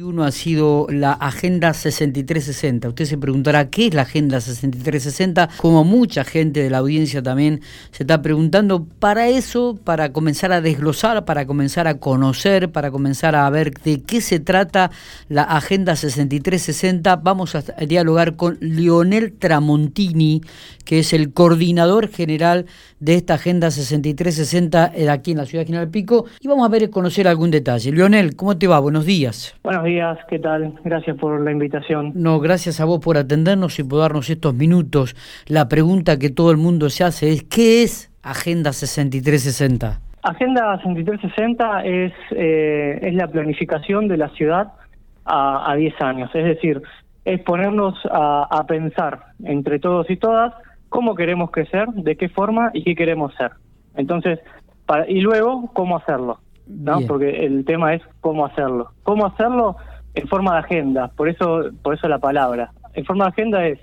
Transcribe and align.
uno 0.00 0.24
ha 0.24 0.30
sido 0.30 0.86
la 0.88 1.12
Agenda 1.12 1.74
6360. 1.74 2.88
Usted 2.88 3.04
se 3.04 3.18
preguntará 3.18 3.68
qué 3.68 3.88
es 3.88 3.94
la 3.94 4.02
Agenda 4.02 4.40
6360, 4.40 5.50
como 5.58 5.84
mucha 5.84 6.24
gente 6.24 6.62
de 6.62 6.70
la 6.70 6.78
audiencia 6.78 7.22
también 7.22 7.60
se 7.90 8.04
está 8.04 8.22
preguntando. 8.22 8.86
Para 8.86 9.28
eso, 9.28 9.78
para 9.84 10.10
comenzar 10.14 10.50
a 10.50 10.62
desglosar, 10.62 11.26
para 11.26 11.44
comenzar 11.44 11.88
a 11.88 11.98
conocer, 11.98 12.72
para 12.72 12.90
comenzar 12.90 13.34
a 13.34 13.50
ver 13.50 13.74
de 13.84 14.00
qué 14.00 14.22
se 14.22 14.40
trata 14.40 14.90
la 15.28 15.42
Agenda 15.42 15.94
6360, 15.94 17.16
vamos 17.16 17.54
a 17.54 17.60
dialogar 17.86 18.36
con 18.36 18.56
Lionel 18.60 19.34
Tramontini, 19.34 20.40
que 20.86 21.00
es 21.00 21.12
el 21.12 21.34
coordinador 21.34 22.08
general 22.08 22.64
de 22.98 23.16
esta 23.16 23.34
Agenda 23.34 23.70
6360 23.70 24.92
eh, 24.94 25.10
aquí 25.10 25.32
en 25.32 25.36
la 25.36 25.44
ciudad 25.44 25.64
de 25.64 25.66
General 25.66 25.90
Pico, 25.90 26.24
y 26.40 26.48
vamos 26.48 26.64
a 26.64 26.70
ver 26.70 26.88
conocer 26.88 27.28
algún 27.28 27.50
detalle. 27.50 27.92
Lionel, 27.92 28.36
¿cómo 28.36 28.56
te 28.56 28.66
va? 28.66 28.78
Buenos 28.78 29.04
días. 29.04 29.54
Buenos 29.82 29.96
días, 29.96 30.18
¿qué 30.28 30.38
tal? 30.38 30.74
Gracias 30.84 31.16
por 31.16 31.40
la 31.40 31.50
invitación. 31.50 32.12
No, 32.14 32.38
gracias 32.38 32.80
a 32.80 32.84
vos 32.84 33.00
por 33.00 33.16
atendernos 33.16 33.80
y 33.80 33.82
por 33.82 33.98
darnos 33.98 34.30
estos 34.30 34.54
minutos. 34.54 35.16
La 35.48 35.68
pregunta 35.68 36.20
que 36.20 36.30
todo 36.30 36.52
el 36.52 36.56
mundo 36.56 36.88
se 36.88 37.02
hace 37.02 37.32
es, 37.32 37.42
¿qué 37.42 37.82
es 37.82 38.08
Agenda 38.22 38.72
6360? 38.72 39.98
Agenda 40.22 40.78
6360 40.84 41.84
es, 41.84 42.12
eh, 42.30 43.00
es 43.02 43.14
la 43.14 43.26
planificación 43.26 44.06
de 44.06 44.18
la 44.18 44.28
ciudad 44.28 44.68
a, 45.24 45.74
10 45.76 46.00
años, 46.00 46.30
es 46.32 46.44
decir, 46.44 46.80
es 47.24 47.40
ponernos 47.40 47.98
a, 48.08 48.64
pensar 48.68 49.32
entre 49.42 49.80
todos 49.80 50.08
y 50.10 50.16
todas 50.16 50.54
cómo 50.90 51.16
queremos 51.16 51.50
crecer, 51.50 51.88
de 51.88 52.16
qué 52.16 52.28
forma 52.28 52.70
y 52.72 52.84
qué 52.84 52.94
queremos 52.94 53.34
ser. 53.34 53.50
Entonces, 53.96 54.38
y 55.08 55.20
luego, 55.22 55.72
cómo 55.72 55.96
hacerlo. 55.96 56.38
¿No? 56.66 57.00
Porque 57.02 57.44
el 57.44 57.64
tema 57.64 57.94
es 57.94 58.02
cómo 58.20 58.46
hacerlo. 58.46 58.90
¿Cómo 59.02 59.26
hacerlo? 59.26 59.76
En 60.14 60.28
forma 60.28 60.52
de 60.54 60.58
agenda, 60.58 61.08
por 61.08 61.28
eso, 61.28 61.70
por 61.82 61.94
eso 61.94 62.08
la 62.08 62.18
palabra. 62.18 62.72
En 62.94 63.04
forma 63.04 63.24
de 63.24 63.30
agenda 63.30 63.66
es 63.66 63.78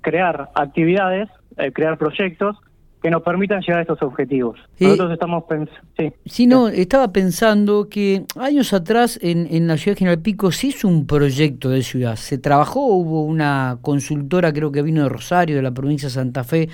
crear 0.00 0.50
actividades, 0.54 1.28
eh, 1.56 1.72
crear 1.72 1.98
proyectos 1.98 2.56
que 3.02 3.10
nos 3.10 3.22
permitan 3.22 3.60
llegar 3.60 3.78
a 3.78 3.82
estos 3.82 4.00
objetivos. 4.02 4.60
Nosotros 4.78 5.12
estamos 5.12 5.42
pensando... 5.48 5.80
Sí, 5.98 6.12
sí, 6.24 6.46
no, 6.46 6.68
estaba 6.68 7.12
pensando 7.12 7.88
que 7.88 8.24
años 8.36 8.72
atrás 8.72 9.18
en, 9.20 9.48
en 9.50 9.66
la 9.66 9.76
ciudad 9.76 9.96
de 9.96 9.98
General 9.98 10.20
Pico 10.20 10.52
se 10.52 10.68
hizo 10.68 10.86
un 10.86 11.04
proyecto 11.06 11.68
de 11.68 11.82
ciudad, 11.82 12.14
se 12.14 12.38
trabajó, 12.38 12.86
hubo 12.86 13.24
una 13.24 13.78
consultora 13.82 14.52
creo 14.52 14.70
que 14.70 14.82
vino 14.82 15.02
de 15.02 15.08
Rosario, 15.08 15.56
de 15.56 15.62
la 15.62 15.72
provincia 15.72 16.08
de 16.08 16.14
Santa 16.14 16.44
Fe, 16.44 16.68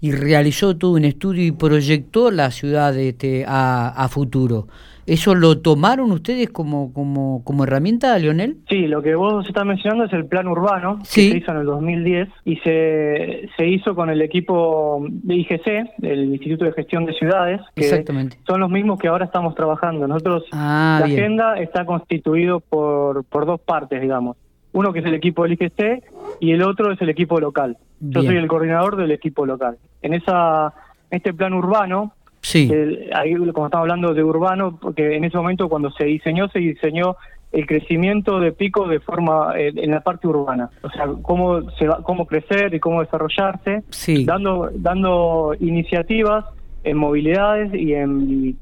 y 0.00 0.12
realizó 0.12 0.76
todo 0.76 0.92
un 0.92 1.04
estudio 1.04 1.44
y 1.44 1.50
proyectó 1.50 2.30
la 2.30 2.52
ciudad 2.52 2.96
este, 2.96 3.44
a, 3.44 3.88
a 3.88 4.08
futuro. 4.08 4.68
¿Eso 5.06 5.34
lo 5.34 5.58
tomaron 5.58 6.12
ustedes 6.12 6.50
como, 6.50 6.92
como, 6.92 7.42
como 7.44 7.64
herramienta, 7.64 8.16
Leonel? 8.18 8.58
Sí, 8.68 8.86
lo 8.86 9.02
que 9.02 9.14
vos 9.14 9.46
estás 9.46 9.64
mencionando 9.64 10.04
es 10.04 10.12
el 10.12 10.26
plan 10.26 10.46
urbano 10.46 10.98
que 11.00 11.30
se 11.30 11.36
hizo 11.38 11.50
en 11.50 11.56
el 11.58 11.66
2010 11.66 12.28
y 12.44 12.56
se, 12.58 13.48
se 13.56 13.66
hizo 13.66 13.94
con 13.94 14.10
el 14.10 14.22
equipo 14.22 15.04
de 15.08 15.34
IGC, 15.36 15.98
del 15.98 16.32
Instituto 16.32 16.64
de 16.64 16.72
Gestión 16.72 17.04
de 17.04 17.14
Ciudades, 17.14 17.60
que 17.74 17.84
Exactamente. 17.84 18.38
son 18.46 18.60
los 18.60 18.70
mismos 18.70 18.98
que 19.00 19.08
ahora 19.08 19.24
estamos 19.24 19.54
trabajando. 19.54 20.06
Nosotros, 20.06 20.44
ah, 20.52 20.98
la 21.00 21.06
agenda 21.06 21.58
está 21.58 21.84
constituido 21.84 22.60
por, 22.60 23.24
por 23.24 23.46
dos 23.46 23.60
partes, 23.60 24.00
digamos. 24.00 24.36
Uno 24.72 24.92
que 24.92 25.00
es 25.00 25.04
el 25.04 25.14
equipo 25.14 25.42
del 25.42 25.52
IGC 25.52 26.02
y 26.40 26.52
el 26.52 26.62
otro 26.62 26.92
es 26.92 27.00
el 27.02 27.10
equipo 27.10 27.38
local. 27.40 27.76
Yo 28.00 28.22
soy 28.22 28.36
el 28.36 28.48
coordinador 28.48 28.96
del 28.96 29.10
equipo 29.10 29.46
local. 29.46 29.76
En 30.00 30.14
esa 30.14 30.72
este 31.10 31.34
plan 31.34 31.52
urbano 31.52 32.14
Sí. 32.52 32.70
ahí, 33.14 33.34
como 33.34 33.66
estamos 33.66 33.84
hablando 33.84 34.12
de 34.12 34.22
urbano, 34.22 34.78
porque 34.80 35.16
en 35.16 35.24
ese 35.24 35.36
momento 35.36 35.68
cuando 35.68 35.90
se 35.92 36.04
diseñó, 36.04 36.48
se 36.48 36.58
diseñó 36.58 37.16
el 37.52 37.66
crecimiento 37.66 38.40
de 38.40 38.52
Pico 38.52 38.88
de 38.88 39.00
forma 39.00 39.54
eh, 39.58 39.72
en 39.74 39.90
la 39.90 40.00
parte 40.00 40.26
urbana, 40.26 40.70
o 40.82 40.90
sea, 40.90 41.06
cómo 41.22 41.70
se 41.72 41.86
va, 41.86 42.02
cómo 42.02 42.26
crecer 42.26 42.74
y 42.74 42.80
cómo 42.80 43.02
desarrollarse, 43.02 43.84
dando 44.24 44.70
dando 44.74 45.54
iniciativas 45.60 46.46
en 46.84 46.96
movilidades 46.96 47.72
y 47.74 47.94
en 47.94 48.56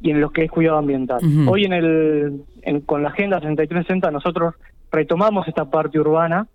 y 0.00 0.10
en 0.10 0.20
lo 0.20 0.30
que 0.30 0.44
es 0.44 0.50
cuidado 0.50 0.78
ambiental. 0.78 1.20
Hoy 1.48 1.64
en 1.64 1.72
el 1.72 2.42
con 2.84 3.02
la 3.02 3.08
agenda 3.08 3.38
6360 3.38 4.10
nosotros 4.10 4.54
retomamos 4.92 5.48
esta 5.48 5.64
parte 5.70 5.98
urbana, 5.98 6.46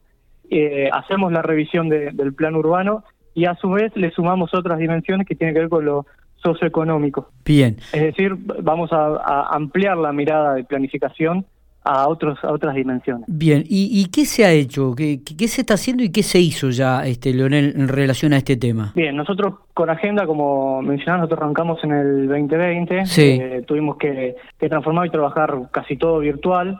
eh, 0.49 0.89
hacemos 0.91 1.31
la 1.31 1.41
revisión 1.41 1.89
del 1.89 2.33
plan 2.33 2.55
urbano 2.55 3.03
y 3.33 3.45
a 3.45 3.55
su 3.55 3.69
vez 3.69 3.91
le 3.95 4.11
sumamos 4.11 4.53
otras 4.53 4.79
dimensiones 4.79 5.27
que 5.27 5.35
tienen 5.35 5.53
que 5.53 5.61
ver 5.61 5.69
con 5.69 5.85
lo 5.85 6.05
socioeconómico. 6.41 7.29
Bien. 7.45 7.77
Es 7.93 8.01
decir, 8.01 8.35
vamos 8.61 8.91
a, 8.91 9.47
ampliar 9.51 9.97
la 9.97 10.11
mirada 10.11 10.55
de 10.55 10.63
planificación 10.63 11.45
a 11.83 12.07
otros 12.07 12.37
a 12.43 12.51
otras 12.51 12.75
dimensiones. 12.75 13.25
Bien, 13.27 13.63
¿y, 13.67 14.05
qué 14.11 14.25
se 14.25 14.45
ha 14.45 14.51
hecho? 14.51 14.93
¿Qué, 14.95 15.21
¿Qué, 15.23 15.47
se 15.47 15.61
está 15.61 15.73
haciendo 15.73 16.03
y 16.03 16.11
qué 16.11 16.21
se 16.21 16.39
hizo 16.39 16.69
ya, 16.69 17.05
este 17.07 17.33
Leonel, 17.33 17.73
en 17.75 17.87
relación 17.87 18.33
a 18.33 18.37
este 18.37 18.55
tema? 18.55 18.91
Bien, 18.95 19.15
nosotros 19.15 19.55
con 19.73 19.89
Agenda, 19.89 20.27
como 20.27 20.81
mencionaba, 20.83 21.19
nosotros 21.19 21.41
arrancamos 21.41 21.83
en 21.83 21.91
el 21.91 22.27
2020, 22.27 23.05
sí. 23.07 23.39
Eh, 23.41 23.63
tuvimos 23.65 23.97
que, 23.97 24.35
transformar 24.59 25.07
y 25.07 25.09
trabajar 25.09 25.57
casi 25.71 25.97
todo 25.97 26.19
virtual. 26.19 26.79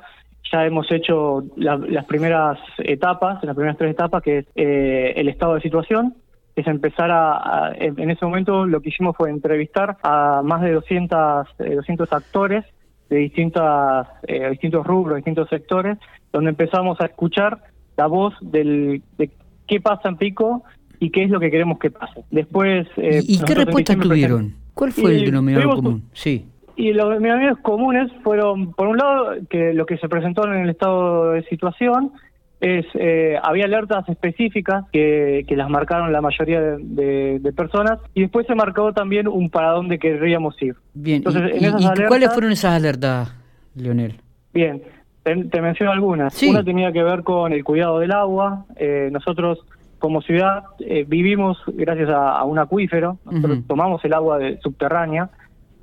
Ya 0.52 0.66
hemos 0.66 0.92
hecho 0.92 1.46
las 1.56 2.06
primeras 2.06 2.60
etapas, 2.78 3.44
las 3.44 3.56
primeras 3.56 3.78
tres 3.78 3.92
etapas, 3.92 4.22
que 4.22 4.40
es 4.40 4.46
eh, 4.56 5.14
el 5.16 5.30
estado 5.30 5.56
de 5.56 5.62
situación, 5.62 6.14
es 6.56 6.68
empezar 6.68 7.10
a, 7.12 7.74
en 7.76 8.10
ese 8.10 8.26
momento 8.26 8.66
lo 8.66 8.82
que 8.82 8.90
hicimos 8.90 9.16
fue 9.16 9.30
entrevistar 9.30 9.98
a 10.04 10.42
más 10.44 10.62
de 10.62 10.74
200, 10.74 11.48
200 11.58 12.12
eh, 12.12 12.16
actores 12.16 12.66
de 13.10 13.18
distintas, 13.18 14.08
eh, 14.28 14.50
distintos 14.50 14.86
rubros, 14.86 15.18
distintos 15.18 15.50
sectores, 15.50 15.98
donde 16.32 16.50
empezamos 16.50 17.00
a 17.02 17.06
escuchar 17.06 17.60
la 17.98 18.08
voz 18.08 18.34
del, 18.42 19.02
de 19.18 19.30
qué 19.68 19.82
pasa 19.82 20.10
en 20.10 20.18
Pico 20.18 20.64
y 21.00 21.10
qué 21.10 21.24
es 21.24 21.30
lo 21.30 21.40
que 21.40 21.52
queremos 21.52 21.80
que 21.80 21.92
pase. 21.92 22.24
Después... 22.32 22.88
Eh, 22.98 23.22
¿Y, 23.24 23.40
qué 23.44 23.56
respuesta 23.56 23.96
tuvieron? 23.96 24.54
¿Cuál 24.74 24.92
fue 24.92 25.16
el 25.18 25.26
denominador 25.26 25.76
común? 25.76 26.04
Sí. 26.14 26.46
Y 26.76 26.94
los 26.94 27.10
denominadores 27.10 27.58
comunes 27.62 28.12
fueron, 28.24 28.72
por 28.74 28.88
un 28.88 28.98
lado, 28.98 29.36
que 29.50 29.74
lo 29.74 29.86
que 29.86 29.98
se 29.98 30.08
presentó 30.08 30.48
en 30.48 30.54
el 30.54 30.70
estado 30.70 31.32
de 31.32 31.44
situación, 31.44 32.14
es 32.62 32.86
eh, 32.94 33.38
había 33.42 33.66
alertas 33.66 34.08
específicas 34.08 34.86
que, 34.94 35.44
que, 35.48 35.56
las 35.56 35.68
marcaron 35.68 36.14
la 36.14 36.22
mayoría 36.22 36.62
de, 36.62 37.54
personas 37.56 38.00
y 38.14 38.22
después 38.22 38.46
se 38.46 38.54
marcó 38.54 38.94
también 38.94 39.28
un 39.28 39.50
para 39.50 39.72
dónde 39.72 39.98
querríamos 39.98 40.56
ir. 40.62 40.76
Bien, 40.94 41.18
Entonces, 41.18 41.60
¿y, 41.60 42.06
cuáles 42.08 42.32
fueron 42.32 42.52
esas 42.52 42.74
alertas, 42.74 43.36
Leonel? 43.76 44.16
Bien, 44.54 44.82
te, 45.24 45.62
menciono 45.62 45.92
algunas. 45.92 46.42
Una 46.44 46.64
tenía 46.64 46.92
que 46.92 47.02
ver 47.02 47.24
con 47.24 47.52
el 47.52 47.64
cuidado 47.64 48.00
del 48.00 48.12
agua. 48.12 48.66
Eh, 48.76 49.10
nosotros 49.12 49.60
como 49.98 50.22
ciudad 50.22 50.64
eh, 50.80 51.04
vivimos 51.08 51.58
gracias 51.68 52.10
a, 52.10 52.44
un 52.44 52.60
acuífero, 52.60 53.18
nosotros 53.26 53.60
tomamos 53.68 54.06
el 54.06 54.14
agua 54.14 54.38
de, 54.38 54.60
subterránea. 54.60 55.30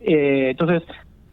entonces 0.00 0.82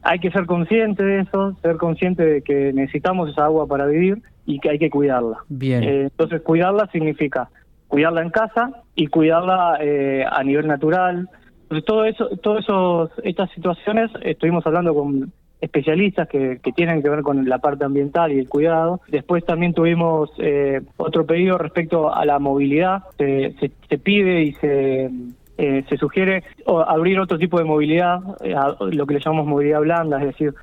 hay 0.05 0.19
que 0.19 0.29
ser 0.29 0.45
consciente 0.45 1.03
de 1.03 1.21
eso, 1.21 1.57
ser 1.63 1.77
consciente 1.77 2.23
de 2.23 2.41
que 2.43 2.71
necesitamos 2.73 3.31
esa 3.31 3.45
agua 3.45 3.65
para 3.65 3.87
vivir 3.87 4.21
y 4.45 4.59
que 4.59 4.69
hay 4.69 4.77
que 4.77 4.91
cuidarla. 4.91 5.39
Bien. 5.49 5.83
Eh, 5.83 6.01
entonces, 6.03 6.41
cuidarla 6.43 6.87
significa 6.91 7.49
cuidarla 7.87 8.21
en 8.21 8.29
casa 8.29 8.83
y 8.95 9.07
cuidarla 9.07 9.77
eh, 9.81 10.23
a 10.29 10.43
nivel 10.43 10.67
natural. 10.67 11.27
Entonces, 11.63 11.85
todo 11.85 12.05
eso, 12.05 12.29
todas 12.43 12.63
esos, 12.63 13.11
estas 13.23 13.49
situaciones, 13.51 14.11
estuvimos 14.21 14.65
hablando 14.67 14.93
con 14.93 15.31
especialistas 15.59 16.27
que, 16.27 16.59
que, 16.61 16.71
tienen 16.71 17.01
que 17.01 17.09
ver 17.09 17.21
con 17.23 17.49
la 17.49 17.57
parte 17.57 17.85
ambiental 17.85 18.31
y 18.31 18.39
el 18.39 18.47
cuidado. 18.47 19.01
Después 19.07 19.43
también 19.43 19.73
tuvimos 19.73 20.29
eh, 20.37 20.81
otro 20.97 21.25
pedido 21.25 21.57
respecto 21.57 22.13
a 22.13 22.25
la 22.25 22.37
movilidad. 22.37 23.03
se, 23.17 23.55
se 23.89 23.97
pide 23.97 24.43
y 24.43 24.53
se 24.53 25.09
eh, 25.57 25.85
se 25.87 25.95
sugiere 25.97 26.43
abrir 26.65 27.17
otro 27.17 27.37
tipo 27.37 27.57
de 27.57 27.63
movilidad, 27.63 28.19
eh, 28.43 28.53
lo 28.91 29.05
que 29.05 29.13
le 29.13 29.19
llamamos 29.21 29.47
movilidad 29.47 29.79
blanda, 29.79 30.19
es 30.19 30.27
decir, 30.27 30.53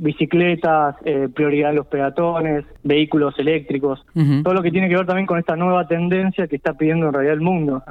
bicicletas, 0.00 0.96
eh, 1.04 1.28
prioridad 1.32 1.70
en 1.70 1.76
los 1.76 1.86
peatones, 1.86 2.64
vehículos 2.82 3.38
eléctricos, 3.38 4.04
todo 4.42 4.54
lo 4.54 4.62
que 4.62 4.72
tiene 4.72 4.88
que 4.88 4.96
ver 4.96 5.06
también 5.06 5.26
con 5.26 5.38
esta 5.38 5.54
nueva 5.54 5.86
tendencia 5.86 6.48
que 6.48 6.56
está 6.56 6.74
pidiendo 6.74 7.06
en 7.06 7.12
realidad 7.12 7.34
el 7.34 7.42
mundo, 7.42 7.82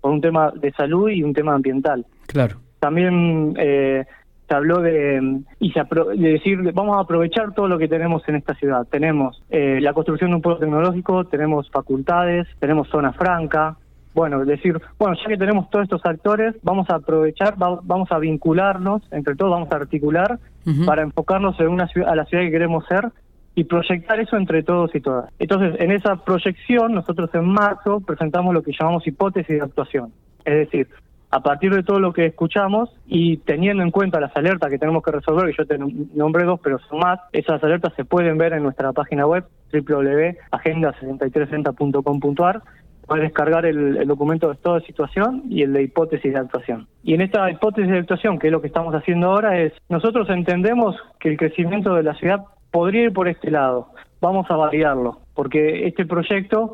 por 0.00 0.12
un 0.12 0.20
tema 0.20 0.52
de 0.54 0.70
salud 0.72 1.10
y 1.10 1.24
un 1.24 1.34
tema 1.34 1.54
ambiental. 1.54 2.06
Claro. 2.26 2.58
También 2.78 3.54
se 3.56 4.54
habló 4.54 4.80
de, 4.80 5.40
y 5.58 5.72
de 5.72 6.28
decir, 6.28 6.72
vamos 6.74 6.96
a 6.96 7.00
aprovechar 7.00 7.54
todo 7.54 7.66
lo 7.66 7.78
que 7.78 7.88
tenemos 7.88 8.22
en 8.28 8.36
esta 8.36 8.54
ciudad. 8.54 8.86
Tenemos 8.88 9.42
la 9.50 9.92
construcción 9.92 10.30
de 10.30 10.36
un 10.36 10.42
pueblo 10.42 10.60
tecnológico, 10.60 11.24
tenemos 11.24 11.68
facultades, 11.70 12.46
tenemos 12.60 12.88
zona 12.88 13.12
franca, 13.12 13.76
bueno, 14.16 14.42
decir, 14.46 14.80
bueno, 14.98 15.14
ya 15.14 15.28
que 15.28 15.36
tenemos 15.36 15.68
todos 15.68 15.84
estos 15.84 16.00
actores, 16.06 16.54
vamos 16.62 16.88
a 16.88 16.94
aprovechar, 16.94 17.54
vamos 17.58 18.10
a 18.10 18.18
vincularnos, 18.18 19.02
entre 19.10 19.36
todos 19.36 19.52
vamos 19.52 19.70
a 19.70 19.76
articular 19.76 20.38
para 20.86 21.02
enfocarnos 21.02 21.60
en 21.60 21.68
una 21.68 21.86
ciudad, 21.86 22.08
a 22.08 22.16
la 22.16 22.24
ciudad 22.24 22.44
que 22.44 22.50
queremos 22.50 22.86
ser 22.86 23.12
y 23.54 23.64
proyectar 23.64 24.18
eso 24.18 24.38
entre 24.38 24.62
todos 24.62 24.94
y 24.94 25.02
todas. 25.02 25.30
Entonces, 25.38 25.78
en 25.80 25.92
esa 25.92 26.16
proyección, 26.16 26.94
nosotros 26.94 27.28
en 27.34 27.46
marzo 27.46 28.00
presentamos 28.00 28.54
lo 28.54 28.62
que 28.62 28.72
llamamos 28.72 29.06
hipótesis 29.06 29.54
de 29.54 29.60
actuación. 29.60 30.10
Es 30.46 30.54
decir, 30.54 30.88
a 31.30 31.40
partir 31.40 31.74
de 31.74 31.82
todo 31.82 32.00
lo 32.00 32.14
que 32.14 32.24
escuchamos 32.24 32.88
y 33.06 33.36
teniendo 33.38 33.82
en 33.82 33.90
cuenta 33.90 34.18
las 34.18 34.34
alertas 34.34 34.70
que 34.70 34.78
tenemos 34.78 35.02
que 35.02 35.10
resolver, 35.10 35.50
que 35.50 35.56
yo 35.58 35.66
te 35.66 35.76
nombré 35.76 36.44
dos, 36.44 36.58
pero 36.64 36.78
son 36.88 37.00
más, 37.00 37.20
esas 37.32 37.62
alertas 37.62 37.92
se 37.96 38.06
pueden 38.06 38.38
ver 38.38 38.54
en 38.54 38.62
nuestra 38.62 38.94
página 38.94 39.26
web 39.26 39.44
www.agenda6360.com.ar 39.72 42.62
puedes 43.06 43.24
descargar 43.24 43.66
el, 43.66 44.06
documento 44.06 44.48
de 44.48 44.54
estado 44.54 44.76
de 44.76 44.86
situación 44.86 45.44
y 45.48 45.62
el 45.62 45.72
de 45.72 45.82
hipótesis 45.82 46.32
de 46.32 46.38
actuación. 46.38 46.86
Y 47.02 47.14
en 47.14 47.20
esta 47.20 47.50
hipótesis 47.50 47.90
de 47.90 47.98
actuación, 47.98 48.38
que 48.38 48.48
es 48.48 48.52
lo 48.52 48.60
que 48.60 48.66
estamos 48.66 48.94
haciendo 48.94 49.28
ahora, 49.28 49.60
es 49.60 49.72
nosotros 49.88 50.28
entendemos 50.30 50.96
que 51.20 51.30
el 51.30 51.36
crecimiento 51.36 51.94
de 51.94 52.02
la 52.02 52.14
ciudad 52.14 52.44
podría 52.70 53.04
ir 53.04 53.12
por 53.12 53.28
este 53.28 53.50
lado. 53.50 53.88
Vamos 54.20 54.50
a 54.50 54.56
validarlo, 54.56 55.20
porque 55.34 55.86
este 55.86 56.06
proyecto 56.06 56.72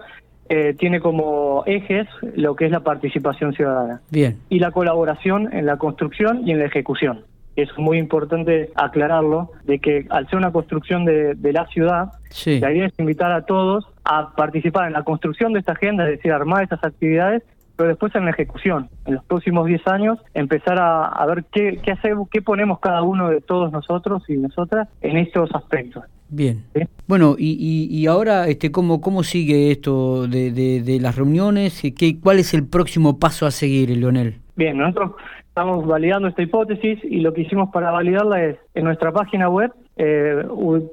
eh, 0.49 0.75
tiene 0.75 1.01
como 1.01 1.65
ejes 1.67 2.07
lo 2.35 2.57
que 2.57 2.67
es 2.67 2.71
la 2.71 2.81
participación 2.81 3.53
ciudadana. 3.53 4.01
Bien. 4.11 4.39
Y 4.49 4.59
la 4.59 4.71
colaboración 4.71 5.53
en 5.53 5.67
la 5.67 5.77
construcción 5.77 6.47
y 6.47 6.53
en 6.53 6.59
la 6.59 6.67
ejecución. 6.67 7.25
Es 7.57 7.69
muy 7.77 7.99
importante 7.99 8.71
aclararlo, 8.75 9.51
de 9.65 9.79
que 9.79 10.07
al 10.11 10.29
ser 10.29 10.39
una 10.39 10.53
construcción 10.53 11.05
de, 11.05 11.37
la 11.53 11.67
ciudad, 11.67 12.13
la 12.47 12.73
idea 12.73 12.87
es 12.87 12.99
invitar 12.99 13.33
a 13.33 13.45
todos 13.45 13.87
a 14.05 14.35
participar 14.35 14.87
en 14.87 14.95
la 14.95 15.03
construcción 15.03 15.53
de 15.53 15.61
esta 15.61 15.73
agenda, 15.73 16.05
es 16.05 16.17
decir, 16.17 16.33
armar 16.33 16.63
estas 16.63 16.83
actividades, 16.83 17.43
pero 17.77 17.89
después 17.89 18.15
en 18.15 18.25
la 18.25 18.31
ejecución, 18.31 18.89
en 19.07 19.15
los 19.15 19.25
próximos 19.25 19.67
10 19.67 19.87
años, 19.89 20.19
empezar 20.35 20.79
a, 20.79 21.27
ver 21.27 21.45
qué, 21.53 21.81
qué 21.83 21.93
hacemos, 21.93 22.29
qué 22.31 22.43
ponemos 22.43 22.79
cada 22.81 23.03
uno 23.03 23.29
de 23.29 23.41
todos 23.41 23.73
nosotros 23.73 24.23
y 24.29 24.37
nosotras 24.37 24.89
en 25.01 25.17
estos 25.17 25.51
aspectos. 25.55 26.05
Bien. 26.29 26.65
Bueno, 27.07 27.37
y, 27.39 27.89
y, 27.91 28.07
ahora, 28.07 28.49
este, 28.49 28.73
¿cómo, 28.73 29.03
¿cómo 29.03 29.23
sigue 29.23 29.71
esto 29.71 30.27
de, 30.27 30.51
de, 30.51 31.01
las 31.01 31.17
reuniones? 31.17 31.83
¿Qué, 31.95 32.19
¿Cuál 32.19 32.39
es 32.39 32.55
el 32.55 32.67
próximo 32.67 33.19
paso 33.19 33.45
a 33.45 33.51
seguir, 33.51 33.91
Leonel? 33.91 34.37
Bien, 34.57 34.79
nosotros 34.79 35.13
estamos 35.53 35.87
validando 35.87 36.29
esta 36.29 36.41
hipótesis 36.41 36.99
y 37.05 37.21
lo 37.21 37.35
que 37.35 37.43
hicimos 37.43 37.69
para 37.71 37.91
validarla 37.91 38.43
es, 38.43 38.57
en 38.73 38.85
nuestra 38.85 39.13
página 39.13 39.51
web 39.51 39.71
eh, 39.99 40.47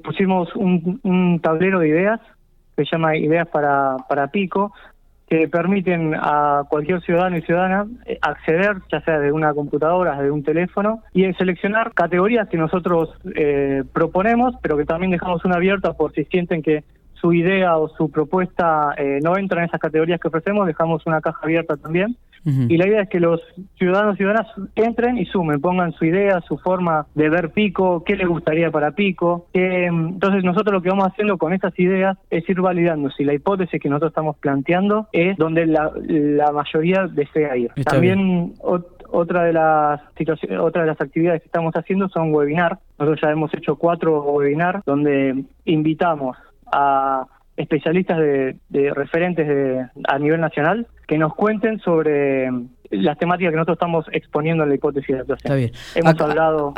pusimos 0.04 0.54
un, 0.54 1.40
tablero 1.42 1.80
de 1.80 1.88
ideas 1.88 2.20
que 2.76 2.84
se 2.84 2.92
llama 2.92 3.16
Ideas 3.16 3.48
para, 3.48 3.96
para 4.10 4.28
Pico, 4.28 4.74
que 5.30 5.48
permiten 5.48 6.14
a 6.14 6.64
cualquier 6.68 7.02
ciudadano 7.04 7.38
y 7.38 7.42
ciudadana 7.42 7.88
eh, 8.06 8.18
acceder, 8.22 8.76
ya 8.92 9.00
sea 9.00 9.20
de 9.20 9.32
una 9.32 9.54
computadora, 9.54 10.22
de 10.22 10.30
un 10.30 10.44
teléfono, 10.44 11.04
y 11.14 11.32
seleccionar 11.36 11.94
categorías 11.94 12.50
que 12.50 12.58
nosotros 12.58 13.18
eh, 13.36 13.84
proponemos, 13.94 14.56
pero 14.62 14.76
que 14.76 14.84
también 14.84 15.12
dejamos 15.12 15.46
una 15.46 15.56
abierta 15.56 15.94
por 15.94 16.12
si 16.12 16.26
sienten 16.26 16.62
que 16.62 16.84
su 17.14 17.32
idea 17.32 17.78
o 17.78 17.88
su 17.88 18.12
propuesta 18.12 18.94
eh, 18.98 19.20
no 19.24 19.38
entra 19.38 19.62
en 19.62 19.70
esas 19.70 19.80
categorías 19.80 20.20
que 20.20 20.28
ofrecemos, 20.28 20.68
dejamos 20.68 21.06
una 21.06 21.22
caja 21.22 21.40
abierta 21.44 21.78
también 21.78 22.18
y 22.46 22.78
la 22.78 22.88
idea 22.88 23.02
es 23.02 23.10
que 23.10 23.20
los 23.20 23.42
ciudadanos 23.78 24.16
y 24.16 24.18
ciudadanas 24.18 24.48
entren 24.76 25.18
y 25.18 25.26
sumen, 25.26 25.62
pongan 25.62 25.92
su 25.94 26.06
idea, 26.06 26.42
su 26.42 26.58
forma 26.58 27.06
de 27.16 27.30
ver 27.30 27.52
Pico, 27.52 28.04
qué 28.04 28.16
les 28.16 28.28
gustaría 28.28 28.72
para 28.72 28.92
Pico. 28.92 29.48
entonces 29.54 30.44
nosotros 30.44 30.74
lo 30.74 30.82
que 30.82 30.90
vamos 30.90 31.08
haciendo 31.08 31.38
con 31.38 31.54
estas 31.54 31.78
ideas 31.80 32.18
es 32.30 32.48
ir 32.50 32.62
validando 32.62 33.10
si 33.12 33.24
la 33.24 33.34
hipótesis 33.34 33.82
que 33.82 33.90
nosotros 33.90 34.12
estamos 34.12 34.38
planteando 34.38 35.08
es 35.12 35.38
donde 35.38 35.66
la, 35.66 35.92
mayoría 36.54 37.08
desea 37.08 37.56
ir. 37.58 37.72
También 37.86 38.54
otra 39.12 39.44
de 39.44 39.54
las 39.54 40.02
situaciones, 40.18 40.60
otra 40.60 40.82
de 40.82 40.88
las 40.88 41.02
actividades 41.02 41.42
que 41.42 41.48
estamos 41.48 41.74
haciendo 41.74 42.10
son 42.10 42.34
webinar. 42.34 42.80
Nosotros 42.98 43.22
ya 43.22 43.32
hemos 43.32 43.54
hecho 43.54 43.76
cuatro 43.76 44.22
webinars 44.24 44.84
donde 44.86 45.44
invitamos 45.66 46.38
a 46.72 47.26
especialistas 47.58 48.18
de, 48.18 48.56
de 48.70 48.94
referentes 48.94 49.48
de, 49.48 49.86
a 50.08 50.20
nivel 50.20 50.40
nacional 50.40 50.88
que 51.10 51.18
nos 51.18 51.34
cuenten 51.34 51.80
sobre 51.80 52.52
las 52.92 53.18
temáticas 53.18 53.52
que 53.52 53.58
nosotros 53.58 53.76
estamos 53.76 54.06
exponiendo 54.12 54.64
en 54.64 54.70
la 54.70 54.76
hipótesis 54.76 55.16
de 55.16 55.22
actuación. 55.22 55.52
Está 55.52 55.56
bien. 55.56 55.72
Hemos 55.96 56.14
acá, 56.14 56.24
hablado... 56.26 56.74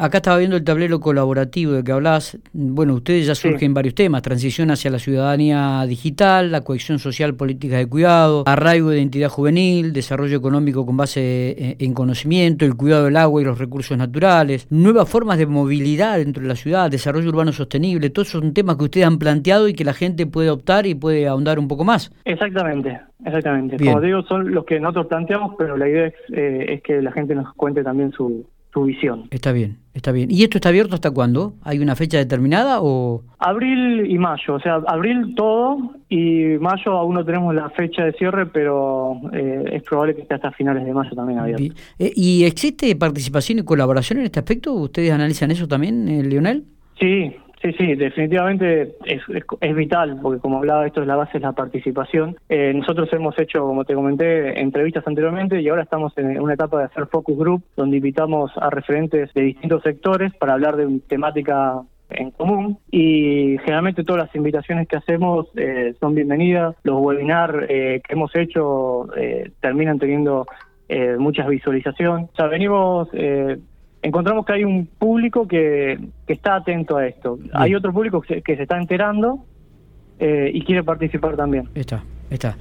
Acá 0.00 0.18
estaba 0.18 0.38
viendo 0.38 0.56
el 0.56 0.62
tablero 0.62 1.00
colaborativo 1.00 1.72
de 1.72 1.82
que 1.82 1.90
hablabas. 1.90 2.38
Bueno, 2.52 2.94
ustedes 2.94 3.26
ya 3.26 3.34
surgen 3.34 3.74
varios 3.74 3.96
temas. 3.96 4.22
Transición 4.22 4.70
hacia 4.70 4.92
la 4.92 5.00
ciudadanía 5.00 5.84
digital, 5.88 6.52
la 6.52 6.60
cohesión 6.60 7.00
social, 7.00 7.34
políticas 7.34 7.78
de 7.78 7.88
cuidado, 7.88 8.44
arraigo 8.46 8.90
de 8.90 8.98
identidad 8.98 9.28
juvenil, 9.28 9.92
desarrollo 9.92 10.36
económico 10.36 10.86
con 10.86 10.96
base 10.96 11.76
en 11.80 11.94
conocimiento, 11.94 12.64
el 12.64 12.76
cuidado 12.76 13.06
del 13.06 13.16
agua 13.16 13.42
y 13.42 13.44
los 13.44 13.58
recursos 13.58 13.98
naturales, 13.98 14.68
nuevas 14.70 15.08
formas 15.08 15.36
de 15.36 15.46
movilidad 15.46 16.18
dentro 16.18 16.42
de 16.44 16.48
la 16.48 16.54
ciudad, 16.54 16.88
desarrollo 16.88 17.28
urbano 17.30 17.50
sostenible. 17.50 18.10
Todos 18.10 18.28
son 18.28 18.54
temas 18.54 18.76
que 18.76 18.84
ustedes 18.84 19.06
han 19.06 19.18
planteado 19.18 19.66
y 19.66 19.74
que 19.74 19.84
la 19.84 19.94
gente 19.94 20.26
puede 20.26 20.50
optar 20.50 20.86
y 20.86 20.94
puede 20.94 21.26
ahondar 21.26 21.58
un 21.58 21.66
poco 21.66 21.84
más. 21.84 22.12
Exactamente, 22.24 23.00
exactamente. 23.24 23.84
Como 23.84 24.00
digo, 24.00 24.22
son 24.22 24.54
los 24.54 24.64
que 24.64 24.78
nosotros 24.78 25.06
planteamos, 25.08 25.47
pero 25.56 25.76
la 25.76 25.88
idea 25.88 26.06
es, 26.06 26.14
eh, 26.32 26.66
es 26.68 26.82
que 26.82 27.00
la 27.00 27.12
gente 27.12 27.34
nos 27.34 27.54
cuente 27.54 27.82
también 27.82 28.12
su, 28.12 28.46
su 28.72 28.82
visión. 28.84 29.24
Está 29.30 29.52
bien, 29.52 29.78
está 29.94 30.12
bien. 30.12 30.30
¿Y 30.30 30.42
esto 30.42 30.58
está 30.58 30.68
abierto 30.68 30.94
hasta 30.94 31.10
cuándo? 31.10 31.54
¿Hay 31.62 31.78
una 31.78 31.96
fecha 31.96 32.18
determinada 32.18 32.80
o...? 32.82 33.22
Abril 33.38 34.10
y 34.10 34.18
mayo, 34.18 34.54
o 34.54 34.60
sea, 34.60 34.80
abril 34.86 35.34
todo 35.34 35.78
y 36.08 36.56
mayo 36.60 36.92
aún 36.92 37.14
no 37.14 37.24
tenemos 37.24 37.54
la 37.54 37.70
fecha 37.70 38.04
de 38.04 38.12
cierre, 38.12 38.46
pero 38.46 39.20
eh, 39.32 39.64
es 39.72 39.82
probable 39.84 40.14
que 40.16 40.22
esté 40.22 40.34
hasta 40.34 40.50
finales 40.52 40.84
de 40.84 40.92
mayo 40.92 41.10
también 41.14 41.38
abierto. 41.38 41.74
Eh, 41.98 42.12
¿Y 42.14 42.44
existe 42.44 42.94
participación 42.96 43.60
y 43.60 43.62
colaboración 43.62 44.18
en 44.18 44.26
este 44.26 44.40
aspecto? 44.40 44.74
¿Ustedes 44.74 45.12
analizan 45.12 45.50
eso 45.50 45.66
también, 45.66 46.08
eh, 46.08 46.22
Leonel? 46.22 46.64
Sí, 46.98 47.34
Sí, 47.60 47.72
sí, 47.72 47.94
definitivamente 47.96 48.94
es, 49.04 49.20
es, 49.60 49.74
vital, 49.74 50.20
porque 50.22 50.40
como 50.40 50.58
hablaba, 50.58 50.86
esto 50.86 51.00
es 51.00 51.08
la 51.08 51.16
base 51.16 51.34
de 51.34 51.40
la 51.40 51.52
participación. 51.52 52.36
Eh, 52.48 52.72
nosotros 52.72 53.12
hemos 53.12 53.36
hecho, 53.38 53.62
como 53.62 53.84
te 53.84 53.94
comenté, 53.94 54.60
entrevistas 54.60 55.06
anteriormente 55.06 55.60
y 55.60 55.68
ahora 55.68 55.82
estamos 55.82 56.16
en 56.18 56.40
una 56.40 56.54
etapa 56.54 56.78
de 56.78 56.84
hacer 56.84 57.06
focus 57.06 57.36
group, 57.36 57.64
donde 57.76 57.96
invitamos 57.96 58.52
a 58.56 58.70
referentes 58.70 59.34
de 59.34 59.42
distintos 59.42 59.82
sectores 59.82 60.32
para 60.34 60.52
hablar 60.52 60.76
de 60.76 61.00
temática 61.08 61.82
en 62.10 62.30
común 62.30 62.78
y 62.90 63.58
generalmente 63.58 64.04
todas 64.04 64.26
las 64.26 64.34
invitaciones 64.34 64.88
que 64.88 64.96
hacemos 64.96 65.48
eh, 65.56 65.94
son 66.00 66.14
bienvenidas. 66.14 66.76
Los 66.82 67.00
webinars 67.00 67.66
eh, 67.68 68.00
que 68.06 68.14
hemos 68.14 68.34
hecho 68.34 69.14
eh, 69.16 69.50
terminan 69.60 69.98
teniendo 69.98 70.46
eh, 70.88 71.16
muchas 71.18 71.48
visualizaciones. 71.48 72.30
O 72.32 72.36
sea, 72.36 72.46
venimos 72.46 73.08
encontramos 74.08 74.44
que 74.44 74.52
hay 74.54 74.64
un 74.64 74.86
público 74.86 75.46
que, 75.46 75.98
que 76.26 76.32
está 76.32 76.56
atento 76.56 76.96
a 76.96 77.06
esto. 77.06 77.38
Hay 77.52 77.74
otro 77.74 77.92
público 77.92 78.20
que 78.20 78.36
se, 78.36 78.42
que 78.42 78.56
se 78.56 78.62
está 78.62 78.76
enterando 78.76 79.44
eh, 80.18 80.50
y 80.52 80.62
quiere 80.62 80.82
participar 80.82 81.36
también. 81.36 81.68
Está, 81.74 82.02
está. 82.30 82.56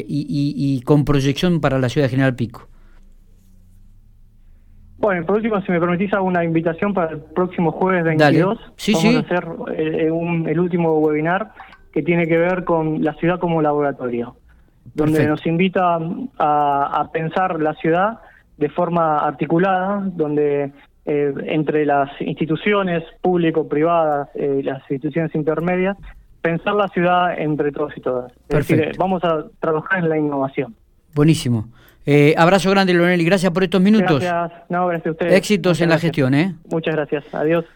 y, 0.07 0.81
con 0.85 1.05
proyección 1.05 1.61
para 1.61 1.79
la 1.79 1.89
ciudad 1.89 2.07
de 2.07 2.11
General 2.11 2.35
Pico. 2.35 2.69
Bueno, 4.99 5.27
por 5.27 5.37
último, 5.37 5.61
si 5.63 5.71
me 5.71 5.81
permitís, 5.81 6.13
hago 6.15 6.25
una 6.25 6.45
invitación 6.45 6.95
para 6.95 7.13
el 7.13 7.21
próximo 7.21 7.73
jueves 7.73 8.05
22. 8.05 8.59
Sí, 8.77 8.95
Vamos 8.95 9.17
a 9.17 9.19
hacer 9.19 9.47
eh, 9.77 10.07
el 10.07 10.61
último 10.61 10.99
webinar 10.99 11.53
que 11.93 12.03
tiene 12.03 12.27
que 12.27 12.39
ver 12.39 12.65
con 12.65 13.05
la 13.05 13.15
ciudad 13.15 13.39
como 13.39 13.63
laboratorio, 13.63 14.37
donde 14.95 15.27
nos 15.27 15.45
invita 15.47 15.99
a, 16.39 17.11
pensar 17.13 17.61
la 17.61 17.75
ciudad 17.75 18.19
de 18.57 18.69
forma 18.69 19.19
articulada, 19.19 20.03
donde 20.05 20.73
eh, 21.05 21.35
entre 21.47 21.85
las 21.87 22.11
instituciones 22.21 23.05
público-privadas, 23.21 24.29
eh, 24.35 24.63
las 24.65 24.81
instituciones 24.91 25.35
intermedias, 25.35 25.97
pensar 26.45 26.75
la 26.75 26.89
ciudad 26.89 27.39
entre 27.39 27.73
todos 27.73 27.97
y 27.97 28.03
todas. 28.03 28.31
Es 28.51 28.69
decir, 28.69 28.93
vamos 28.99 29.25
a 29.25 29.47
trabajar 29.61 30.01
en 30.01 30.11
la 30.11 30.19
innovación. 30.19 30.77
Buenísimo. 31.15 31.69
Eh, 32.05 32.35
abrazo 32.37 32.71
grande, 32.71 32.93
Leonel, 32.93 33.19
y 33.19 33.25
gracias 33.25 33.51
por 33.51 33.65
estos 33.65 33.81
minutos. 33.81 34.21
Gracias. 34.21 34.63
No, 34.69 34.87
gracias 34.87 35.07
a 35.07 35.11
ustedes. 35.13 35.33
Éxitos 35.33 35.81
en 35.81 35.89
la 35.89 35.99
gestión, 35.99 36.35
¿eh? 36.35 36.55
Muchas 36.71 36.95
gracias. 36.95 37.25
Adiós. 37.33 37.65